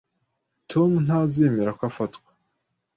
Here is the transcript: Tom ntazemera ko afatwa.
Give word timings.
Tom 0.71 0.91
ntazemera 1.05 1.71
ko 1.77 1.83
afatwa. 1.89 2.29